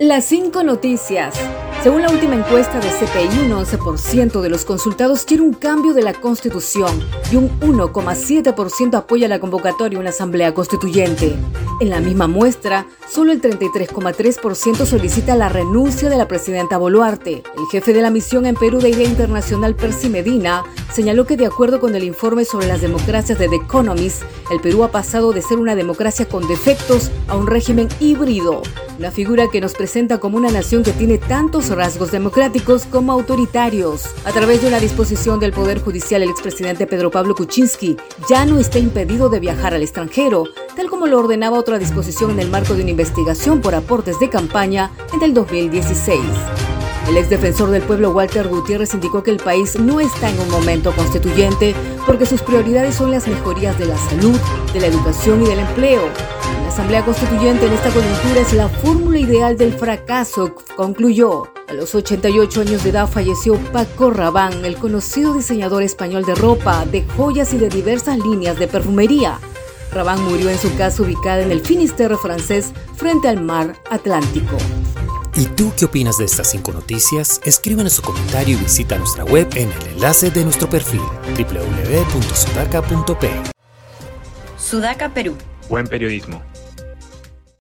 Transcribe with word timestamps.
Las 0.00 0.26
cinco 0.26 0.62
noticias. 0.62 1.34
Según 1.82 2.02
la 2.02 2.10
última 2.10 2.36
encuesta 2.36 2.78
de 2.78 2.86
CPI, 2.86 3.40
un 3.40 3.50
11% 3.50 4.40
de 4.40 4.48
los 4.48 4.64
consultados 4.64 5.24
quiere 5.24 5.42
un 5.42 5.54
cambio 5.54 5.92
de 5.92 6.02
la 6.02 6.12
Constitución 6.12 7.02
y 7.32 7.34
un 7.36 7.50
1,7% 7.58 8.94
apoya 8.94 9.26
la 9.26 9.40
convocatoria 9.40 9.98
a 9.98 10.00
una 10.00 10.10
asamblea 10.10 10.54
constituyente. 10.54 11.34
En 11.80 11.90
la 11.90 11.98
misma 11.98 12.28
muestra, 12.28 12.86
solo 13.10 13.32
el 13.32 13.42
33,3% 13.42 14.86
solicita 14.86 15.34
la 15.34 15.48
renuncia 15.48 16.08
de 16.08 16.16
la 16.16 16.28
presidenta 16.28 16.78
Boluarte. 16.78 17.42
El 17.56 17.66
jefe 17.72 17.92
de 17.92 18.02
la 18.02 18.10
misión 18.10 18.46
en 18.46 18.54
Perú 18.54 18.78
de 18.78 18.90
Idea 18.90 19.08
Internacional, 19.08 19.74
Percy 19.74 20.08
Medina, 20.08 20.62
señaló 20.92 21.26
que 21.26 21.36
de 21.36 21.46
acuerdo 21.46 21.80
con 21.80 21.96
el 21.96 22.04
informe 22.04 22.44
sobre 22.44 22.68
las 22.68 22.80
democracias 22.80 23.40
de 23.40 23.48
The 23.48 23.56
Economist, 23.56 24.22
el 24.52 24.60
Perú 24.60 24.84
ha 24.84 24.92
pasado 24.92 25.32
de 25.32 25.42
ser 25.42 25.58
una 25.58 25.74
democracia 25.74 26.28
con 26.28 26.46
defectos 26.46 27.10
a 27.26 27.34
un 27.34 27.48
régimen 27.48 27.88
híbrido 27.98 28.62
una 28.98 29.10
figura 29.10 29.48
que 29.48 29.60
nos 29.60 29.74
presenta 29.74 30.18
como 30.18 30.36
una 30.36 30.50
nación 30.50 30.82
que 30.82 30.92
tiene 30.92 31.18
tantos 31.18 31.70
rasgos 31.70 32.10
democráticos 32.10 32.84
como 32.86 33.12
autoritarios. 33.12 34.06
A 34.24 34.32
través 34.32 34.60
de 34.60 34.68
una 34.68 34.80
disposición 34.80 35.38
del 35.38 35.52
Poder 35.52 35.80
Judicial, 35.80 36.22
el 36.22 36.30
expresidente 36.30 36.86
Pedro 36.86 37.10
Pablo 37.10 37.34
Kuczynski 37.34 37.96
ya 38.28 38.44
no 38.44 38.58
está 38.58 38.78
impedido 38.78 39.28
de 39.28 39.40
viajar 39.40 39.74
al 39.74 39.82
extranjero, 39.82 40.44
tal 40.76 40.90
como 40.90 41.06
lo 41.06 41.18
ordenaba 41.18 41.58
otra 41.58 41.78
disposición 41.78 42.32
en 42.32 42.40
el 42.40 42.50
marco 42.50 42.74
de 42.74 42.82
una 42.82 42.90
investigación 42.90 43.60
por 43.60 43.74
aportes 43.74 44.18
de 44.18 44.28
campaña 44.28 44.90
en 45.12 45.22
el 45.22 45.32
2016. 45.32 46.67
El 47.08 47.16
ex 47.16 47.30
defensor 47.30 47.70
del 47.70 47.80
pueblo 47.80 48.10
Walter 48.10 48.48
Gutiérrez 48.48 48.92
indicó 48.92 49.22
que 49.22 49.30
el 49.30 49.38
país 49.38 49.80
no 49.80 49.98
está 49.98 50.28
en 50.28 50.38
un 50.40 50.50
momento 50.50 50.92
constituyente 50.94 51.74
porque 52.04 52.26
sus 52.26 52.42
prioridades 52.42 52.96
son 52.96 53.10
las 53.10 53.26
mejorías 53.26 53.78
de 53.78 53.86
la 53.86 53.96
salud, 53.96 54.38
de 54.74 54.80
la 54.80 54.88
educación 54.88 55.42
y 55.42 55.46
del 55.46 55.60
empleo. 55.60 56.02
La 56.64 56.68
Asamblea 56.68 57.02
Constituyente 57.06 57.64
en 57.64 57.72
esta 57.72 57.88
coyuntura 57.88 58.40
es 58.42 58.52
la 58.52 58.68
fórmula 58.68 59.18
ideal 59.18 59.56
del 59.56 59.72
fracaso, 59.72 60.54
concluyó. 60.76 61.50
A 61.66 61.72
los 61.72 61.94
88 61.94 62.60
años 62.60 62.84
de 62.84 62.90
edad 62.90 63.08
falleció 63.08 63.54
Paco 63.72 64.10
Rabanne, 64.10 64.68
el 64.68 64.76
conocido 64.76 65.32
diseñador 65.32 65.82
español 65.82 66.26
de 66.26 66.34
ropa, 66.34 66.84
de 66.84 67.06
joyas 67.16 67.54
y 67.54 67.58
de 67.58 67.70
diversas 67.70 68.18
líneas 68.18 68.58
de 68.58 68.68
perfumería. 68.68 69.40
Rabanne 69.92 70.24
murió 70.24 70.50
en 70.50 70.58
su 70.58 70.76
casa 70.76 71.02
ubicada 71.02 71.40
en 71.40 71.52
el 71.52 71.62
Finisterre 71.62 72.18
francés 72.18 72.72
frente 72.96 73.28
al 73.28 73.42
mar 73.42 73.76
Atlántico. 73.90 74.58
¿Y 75.38 75.46
tú 75.46 75.72
qué 75.78 75.84
opinas 75.84 76.18
de 76.18 76.24
estas 76.24 76.50
cinco 76.50 76.72
noticias? 76.72 77.40
Escríbenos 77.44 77.92
su 77.92 78.02
comentario 78.02 78.58
y 78.58 78.60
visita 78.60 78.98
nuestra 78.98 79.22
web 79.22 79.46
en 79.54 79.70
el 79.70 79.86
enlace 79.94 80.32
de 80.32 80.42
nuestro 80.42 80.68
perfil 80.68 81.00
www.sudaca.p. 81.36 83.30
Sudaca 84.58 85.14
Perú. 85.14 85.36
Buen 85.68 85.86
periodismo. 85.86 86.42